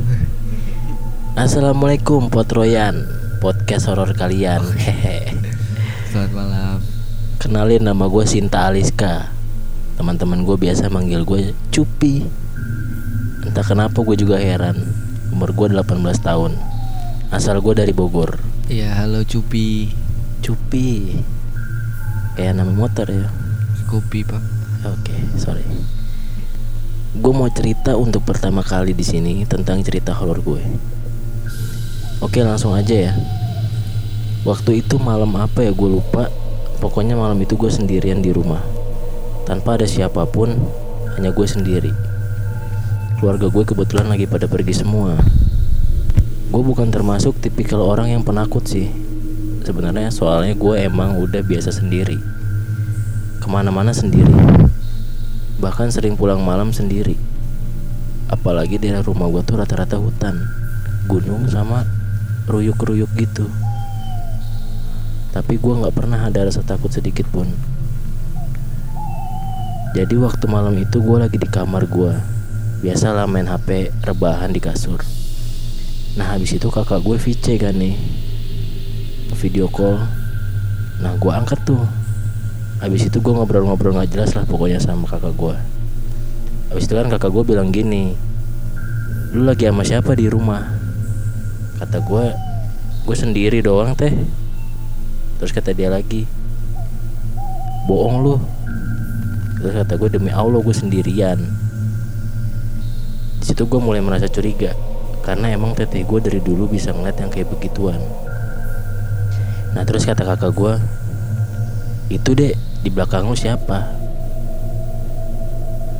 [1.34, 3.10] Assalamualaikum Potroyan.
[3.42, 4.62] Podcast horor kalian.
[4.78, 5.34] Hehe.
[6.14, 6.78] Selamat malam.
[7.42, 9.34] Kenalin nama gue Sinta Aliska.
[9.98, 12.22] Teman-teman gue biasa manggil gue Cupi.
[13.50, 15.03] Entah kenapa gue juga heran
[15.34, 16.54] Umur gue 18 tahun
[17.34, 18.38] Asal gue dari Bogor
[18.70, 19.90] Iya halo Cupi.
[20.46, 21.18] Cupi
[22.38, 23.44] Kayak nama motor ya
[23.94, 24.42] Kopi pak.
[24.90, 25.62] Oke, sorry.
[27.14, 30.66] Gue mau cerita untuk pertama kali di sini tentang cerita horor gue.
[32.18, 33.14] Oke, langsung aja ya.
[34.50, 36.26] Waktu itu malam apa ya gue lupa.
[36.82, 38.60] Pokoknya malam itu gue sendirian di rumah,
[39.46, 40.52] tanpa ada siapa pun,
[41.16, 41.94] hanya gue sendiri.
[43.20, 45.20] Keluarga gue kebetulan lagi pada pergi semua.
[46.54, 48.90] Gue bukan termasuk tipikal orang yang penakut sih.
[49.62, 52.18] Sebenarnya soalnya gue emang udah biasa sendiri.
[53.42, 54.34] Ke mana-mana sendiri.
[55.64, 57.16] Bahkan sering pulang malam sendiri.
[58.28, 60.36] Apalagi daerah rumah gua tuh rata-rata hutan.
[61.06, 61.86] Gunung sama
[62.50, 63.46] ruyuk-ruyuk gitu.
[65.32, 67.48] Tapi gua nggak pernah ada rasa takut sedikit pun.
[69.94, 72.18] Jadi waktu malam itu gua lagi di kamar gua
[72.84, 75.00] biasalah main HP rebahan di kasur.
[76.20, 77.96] Nah habis itu kakak gue VC kan nih.
[79.40, 80.04] Video call.
[81.00, 81.80] Nah gua angkat tuh.
[82.84, 85.56] Habis itu gue ngobrol-ngobrol gak jelas lah pokoknya sama kakak gue.
[86.76, 88.20] Habis itu kan kakak gue bilang gini
[89.32, 90.68] Lu lagi sama siapa di rumah?
[91.80, 92.26] Kata gue
[93.08, 94.12] Gue sendiri doang teh.
[95.40, 96.28] Terus kata dia lagi
[97.88, 98.36] Bohong lu.
[99.64, 101.63] Terus kata gue demi Allah gue sendirian
[103.44, 104.72] di situ gue mulai merasa curiga.
[105.20, 108.00] Karena emang teteh gue dari dulu bisa ngeliat yang kayak begituan.
[109.76, 110.74] Nah terus kata kakak gue
[112.08, 113.84] Itu deh di belakang lu siapa?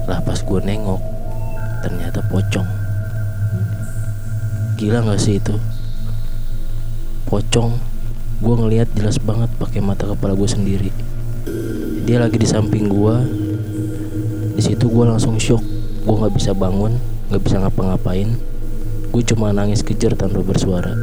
[0.08, 1.04] Lah pas gue nengok
[1.84, 2.70] Ternyata pocong.
[4.80, 5.60] Gila gak sih itu?
[7.28, 7.76] Pocong.
[8.40, 10.92] Gue ngeliat jelas banget pakai mata kepala gue sendiri.
[12.08, 13.16] Dia lagi di samping gue
[14.56, 15.66] di situ gue langsung shock
[16.06, 18.30] Gue gak bisa bangun Gak bisa ngapa-ngapain.
[19.10, 20.94] Gue cuma nangis kejer tanpa bersuara.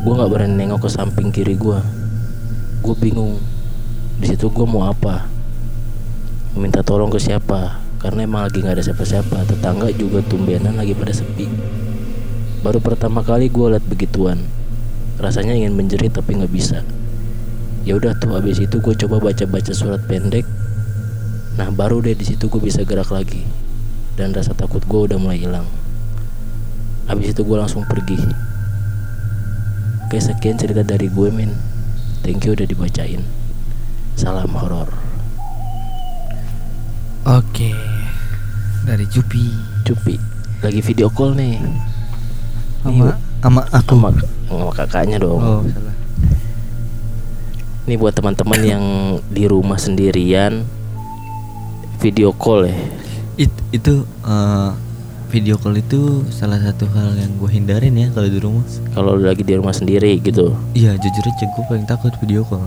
[0.00, 1.76] Gue gak berani nengok ke samping kiri gue
[2.80, 3.36] Gue bingung
[4.16, 5.28] di situ gue mau apa?
[6.56, 7.76] Minta tolong ke siapa?
[8.00, 9.44] Karena emang lagi nggak ada siapa-siapa.
[9.52, 11.44] Tetangga juga tumbenan lagi pada sepi.
[12.64, 14.40] Baru pertama kali gue liat begituan.
[15.20, 16.80] Rasanya ingin menjerit tapi nggak bisa.
[17.84, 20.48] Ya udah tuh abis itu gue coba baca-baca surat pendek.
[21.60, 23.67] Nah baru deh di situ gue bisa gerak lagi
[24.18, 25.62] dan rasa takut gue udah mulai hilang
[27.06, 28.18] abis itu gue langsung pergi
[30.08, 31.52] Oke sekian cerita dari gue men
[32.24, 33.20] Thank you udah dibacain
[34.16, 34.88] Salam horor
[37.28, 37.76] Oke.
[38.88, 39.52] Dari Jupi.
[39.84, 40.16] Cupi
[40.64, 41.60] Lagi video call nih
[42.80, 44.00] Sama sama aku.
[44.00, 44.08] Sama,
[44.48, 45.96] sama kakaknya dong Oh, salah.
[47.84, 48.84] Ini buat teman-teman yang
[49.28, 50.64] di rumah sendirian
[52.00, 52.80] Video call ya
[53.38, 54.70] It- itu eh,
[55.28, 58.64] video call itu salah satu hal yang gue hindarin ya kalau di rumah.
[58.90, 62.66] Kalau lagi di rumah sendiri gitu Iya, jujur aja gue paling takut video call.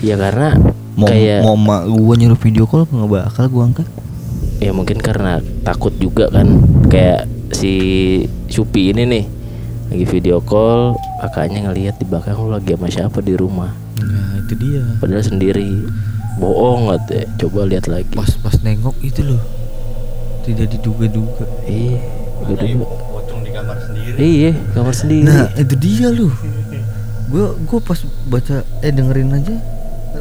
[0.00, 0.56] Ya karena
[0.92, 3.88] Mau kayak mau mak gue nyuruh video call nggak bakal gue angkat.
[4.56, 6.48] ya mungkin karena takut juga kan
[6.88, 7.74] kayak si
[8.48, 9.24] Supi ini nih
[9.86, 14.56] lagi video call kakaknya ngelihat di belakang lu lagi sama siapa di rumah Nah, itu
[14.56, 14.80] dia.
[14.96, 15.84] padahal sendiri
[16.36, 19.40] bohong nggak deh coba lihat lagi Pas pas nengok itu loh.
[20.44, 21.44] Tidak diduga-duga.
[21.66, 21.98] iya
[22.38, 24.14] pocong di kamar sendiri.
[24.20, 26.30] iya kamar sendiri Nah, itu dia loh.
[27.26, 29.56] Gue gue pas baca eh dengerin aja.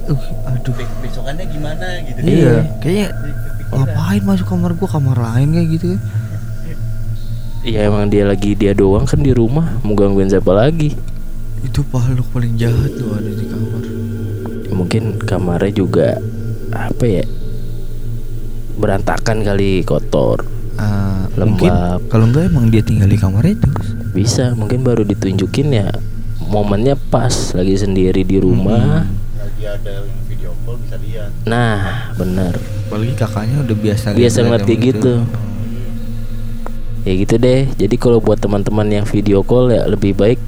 [0.05, 0.73] Uh, aduh.
[0.73, 2.19] Be- besokannya gimana gitu.
[2.19, 3.07] Iya, kayaknya
[3.69, 6.01] ngapain masuk kamar gua kamar lain kayak gitu kan.
[7.65, 10.93] iya emang dia lagi dia doang kan di rumah mau gangguin siapa lagi
[11.65, 13.81] Itu makhluk paling jahat tuh ada di kamar.
[14.75, 16.19] Mungkin kamarnya juga
[16.75, 17.25] apa ya
[18.75, 20.43] berantakan kali kotor
[21.35, 21.99] mungkin Lembab.
[22.07, 23.67] kalau enggak emang dia tinggal di kamar itu.
[24.15, 25.91] bisa mungkin baru ditunjukin ya
[26.47, 29.03] momennya pas lagi sendiri di rumah
[29.35, 31.31] Lagi ada yang video call bisa lihat.
[31.43, 32.55] nah bener
[32.87, 35.13] Apalagi kakaknya udah biasa Biasa ngeliat kayak yang gitu.
[37.03, 40.39] ya gitu deh jadi kalau buat teman-teman yang video call ya lebih baik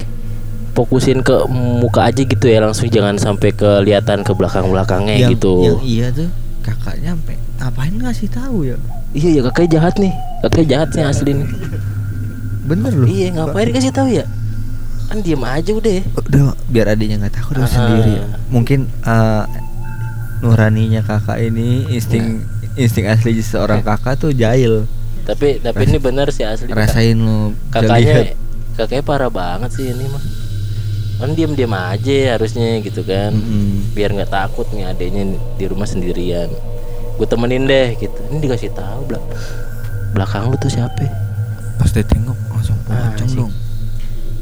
[0.78, 5.54] fokusin ke muka aja gitu ya langsung jangan sampai kelihatan ke belakang belakangnya yang, gitu
[5.66, 6.30] Yang iya tuh
[6.62, 8.76] kakaknya sampai ngapain ngasih tahu ya?
[9.10, 11.48] iya ya kakaknya jahat nih kakaknya jahat sih asli nih
[12.64, 13.06] Bener loh.
[13.06, 14.24] iya ngapain dikasih tahu ya
[15.08, 17.72] kan diem aja udah Udah biar adiknya nggak takut udah Ah.
[17.72, 18.14] sendiri.
[18.46, 19.44] Mungkin eh,
[20.38, 24.86] nuraninya kakak ini insting insting asli seorang kakak tuh jahil.
[25.24, 28.32] tapi tapi ini bener sih asli Rasain lu kakaknya
[28.74, 30.22] kakaknya parah banget sih ini mah
[31.18, 33.34] kan diem diem aja harusnya gitu kan.
[33.34, 33.90] Mm-mm.
[33.92, 35.22] biar nggak takut nih adanya
[35.58, 36.46] di rumah sendirian.
[37.18, 38.14] Gue temenin deh gitu.
[38.30, 39.24] Ini dikasih tahu belak
[40.08, 41.04] belakang lu tuh siapa?
[41.76, 43.52] Pas dia tengok langsung Ah, pocong dong.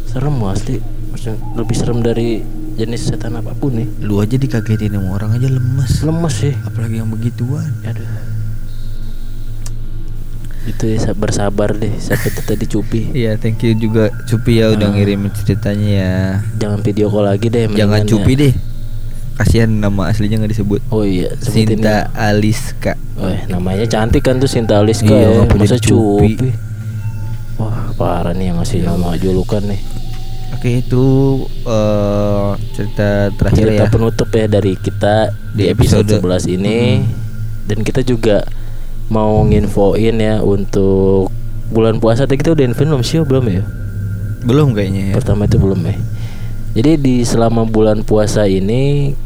[0.06, 0.76] serem asli.
[1.10, 2.28] Maksudnya lebih serem dari
[2.76, 3.88] jenis setan apa pun nih.
[4.04, 6.04] Lu aja dikagetin sama orang aja lemes.
[6.04, 6.52] lemes sih.
[6.62, 7.72] Apalagi yang begituan.
[7.82, 8.04] aduh
[10.66, 14.88] itu ya sa- bersabar deh tuh tadi cupi Iya, thank you juga Cupi ya udah
[14.88, 14.92] Ah.
[14.92, 16.14] ngirim ceritanya ya.
[16.56, 18.40] jangan video call lagi deh Jangan Cupi ya.
[18.42, 18.54] deh.
[19.36, 20.80] Kasihan nama aslinya nggak disebut.
[20.88, 22.32] oh iya sebutin Sinta ya.
[22.32, 22.92] Aliska.
[23.14, 25.50] Weh, namanya cantik kan tuh Sinta Aliska Iya, ya.
[25.50, 26.34] Masa Cupi.
[26.34, 26.50] Cupi.
[27.56, 29.80] Wah, parah nih yang ngasih nama julukan nih.
[30.52, 31.04] Oke, itu
[31.62, 33.92] eh, cerita terakhir Cerita ya.
[33.92, 35.14] penutup ya dari kita
[35.52, 37.04] Di di, episode, episode- 11 ini.
[37.62, 38.40] Dan kita juga
[39.06, 41.30] mau nginfoin ya untuk
[41.70, 43.62] bulan puasa tadi kita udah infoin belum sih belum ya?
[44.46, 45.14] Belum kayaknya ya.
[45.18, 45.96] Pertama itu belum ya.
[46.76, 49.16] Jadi di selama bulan puasa ini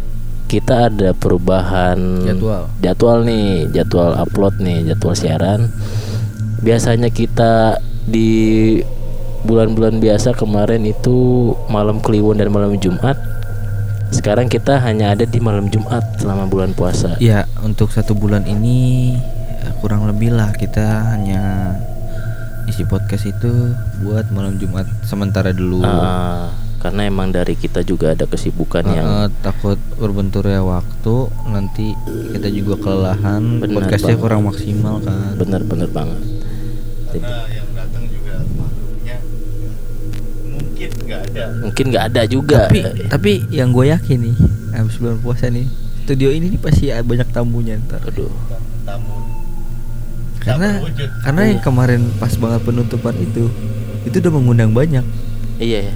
[0.50, 2.66] kita ada perubahan Jadwal.
[2.82, 5.70] jadwal nih, jadwal upload nih, jadwal siaran.
[6.62, 8.78] Biasanya kita di
[9.46, 13.16] bulan-bulan biasa kemarin itu malam Kliwon dan malam Jumat.
[14.10, 17.14] Sekarang kita hanya ada di malam Jumat selama bulan puasa.
[17.22, 19.14] Ya, untuk satu bulan ini
[19.76, 21.74] kurang lebih lah kita hanya
[22.66, 23.50] isi podcast itu
[24.00, 25.80] buat malam Jumat sementara dulu.
[25.80, 29.08] Ah, karena emang dari kita juga ada kesibukan Eh, yang
[29.40, 31.14] takut berbenturnya waktu
[31.46, 31.92] nanti
[32.30, 34.22] kita juga kelelahan Benar podcastnya banget.
[34.22, 36.20] kurang maksimal kan bener-bener banget.
[37.10, 39.16] Jadi, Karena yang datang juga makhluknya
[40.46, 41.44] mungkin nggak ada.
[41.58, 42.58] mungkin nggak ada juga.
[42.64, 44.36] tapi tapi yang gue yakin nih
[44.72, 45.66] habis bulan puasa nih
[46.02, 48.30] studio ini nih pasti banyak tamunya ntar Aduh.
[48.82, 49.16] Tamu.
[50.52, 51.08] Karena berwujud.
[51.22, 53.44] karena yang kemarin pas banget penutupan itu
[54.02, 55.04] itu udah mengundang banyak
[55.56, 55.94] Iya ya.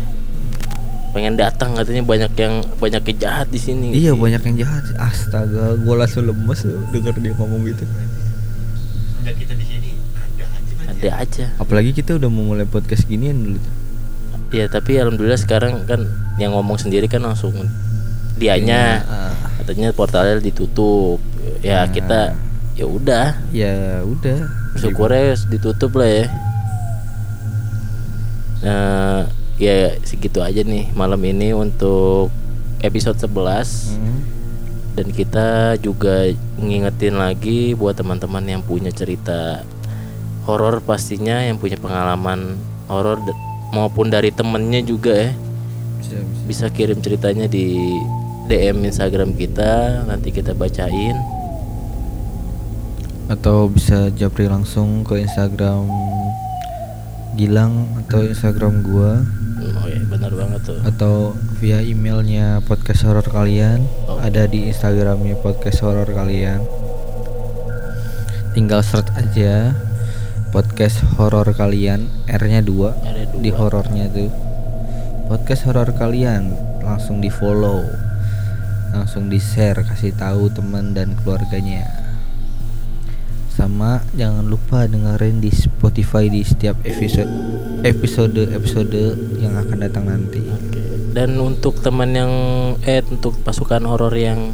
[1.10, 3.90] Pengen datang katanya banyak yang banyak yang jahat di sini.
[3.92, 7.86] iya banyak yang jahat astaga gue langsung lemes denger dia ngomong gitu
[9.18, 10.74] Udah kita di sini ada aja.
[10.84, 11.44] Ada aja.
[11.56, 13.74] apalagi kita udah mau mulai podcast ginian dulu tuh.
[14.52, 16.04] Iya tapi alhamdulillah sekarang kan
[16.36, 17.54] yang ngomong sendiri kan langsung
[18.34, 21.22] dianya Ah, katanya portalnya ditutup.
[21.60, 21.88] Ya Nah.
[21.88, 22.18] kita
[22.74, 24.38] ya udah ya udah
[24.74, 26.26] syukurnya ditutup lah ya.
[28.64, 29.28] Nah,
[29.60, 32.32] ya segitu aja nih malam ini untuk
[32.80, 34.20] episode 11 Hmm.
[34.94, 35.48] dan kita
[35.78, 39.62] juga ngingetin lagi buat teman-teman yang punya cerita
[40.44, 42.56] horor pastinya yang punya pengalaman
[42.86, 43.20] horor
[43.70, 45.30] maupun dari temennya juga ya
[45.98, 46.42] Bisa, bisa.
[46.46, 47.96] bisa kirim ceritanya di
[48.46, 51.16] DM Instagram kita nanti kita bacain
[53.26, 55.88] Atau bisa japri langsung ke Instagram
[57.34, 59.24] Gilang atau Instagram gua.
[59.58, 60.78] Oh ya benar banget tuh.
[60.86, 63.82] Atau via emailnya podcast horor kalian.
[64.06, 64.22] Oh.
[64.22, 66.62] ada di Instagramnya podcast horor kalian.
[68.54, 69.74] Tinggal search aja
[70.54, 72.94] podcast horor kalian R-nya dua.
[73.34, 74.30] di horornya tuh.
[75.26, 76.54] Podcast horor kalian
[76.84, 77.82] langsung di follow
[78.94, 82.03] langsung di share kasih tahu teman dan keluarganya
[83.54, 87.30] sama jangan lupa dengerin di Spotify di setiap episode
[87.82, 88.98] episode episode
[89.38, 90.82] yang akan datang nanti Oke.
[91.14, 92.32] Dan untuk teman yang
[92.82, 94.50] eh untuk pasukan horor yang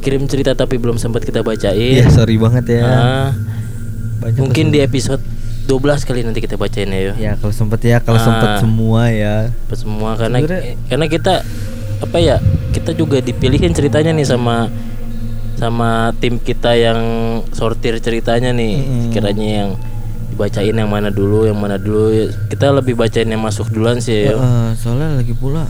[0.00, 2.00] kirim cerita tapi belum sempat kita bacain.
[2.00, 3.28] Iya sorry banget ya ah,
[4.18, 5.20] Banyak mungkin di episode
[5.68, 7.00] 12 kali nanti kita bacain ya.
[7.02, 7.12] yo.
[7.20, 8.24] Ya kalau sempet ya kalau Ah.
[8.24, 9.52] sempet semua ya.
[9.70, 11.44] Semua karena eh, karena kita
[12.00, 12.40] apa ya?
[12.72, 14.72] Kita juga dipilihin ceritanya nih sama
[15.56, 17.00] sama tim kita yang
[17.50, 18.74] sortir ceritanya nih.
[18.80, 19.10] Mm-mm.
[19.10, 19.70] Kiranya yang
[20.30, 22.30] dibacain yang mana dulu, yang mana dulu.
[22.48, 24.30] Kita lebih bacain yang masuk duluan sih.
[24.30, 24.38] yo.
[24.40, 25.66] Eh, soalnya lagi pula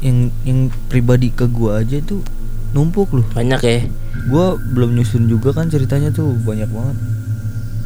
[0.00, 2.22] yang yang pribadi ke gua aja tuh
[2.72, 3.26] numpuk loh.
[3.34, 3.78] Banyak ya.
[4.30, 6.96] Gua belum nyusun juga kan ceritanya tuh banyak banget.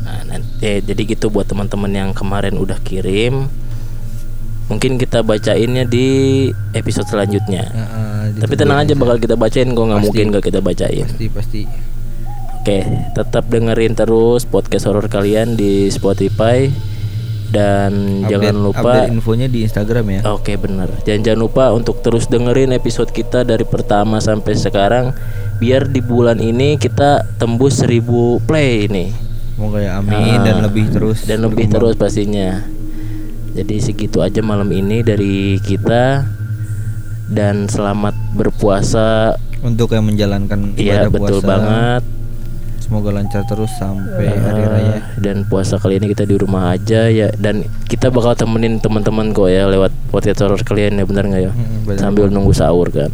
[0.02, 3.48] Nah, nanti jadi gitu buat teman-teman yang kemarin udah kirim.
[4.64, 6.06] Mungkin kita bacainnya di
[6.72, 7.66] episode selanjutnya.
[7.66, 11.04] Ya, eh, Tapi tenang aja bakal kita bacain kok nggak mungkin gak kita bacain.
[11.04, 11.62] pasti pasti.
[12.56, 12.78] Oke,
[13.12, 16.70] tetap dengerin terus podcast horor kalian di Spotify
[17.50, 17.92] dan
[18.24, 20.20] jangan Update- lupa update infonya di Instagram ya.
[20.30, 25.12] Oke bener Dan jangan lupa untuk terus dengerin episode kita dari pertama sampai sekarang
[25.58, 28.00] Biar di bulan ini kita tembus 1000
[28.40, 29.10] play nih
[29.52, 31.22] Semoga ya amin Ah, dan lebih terus.
[31.22, 31.92] dan lebih berkembang.
[31.92, 32.64] terus pastinya
[33.52, 36.24] jadi segitu aja malam ini dari kita
[37.28, 41.48] dan selamat berpuasa untuk yang menjalankan iya ibadah betul puasa.
[41.48, 42.04] banget
[42.82, 44.96] Semoga lancar terus sampai hari Ah, raya.
[45.16, 49.46] dan puasa kali ini kita di rumah aja ya dan kita bakal temenin teman-teman kok
[49.46, 52.00] ya lewat podcast horror kalian ya benar nggak ya Mm, benar.
[52.02, 53.08] sambil nunggu sahur kan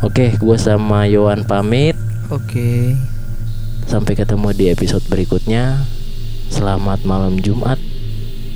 [0.00, 1.94] oke gue sama Yohan pamit
[2.26, 2.96] Oke.
[3.84, 5.86] sampai ketemu di episode berikutnya
[6.48, 7.78] selamat malam Jumat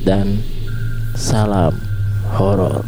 [0.01, 0.43] dan
[1.21, 1.77] salam
[2.33, 2.81] horor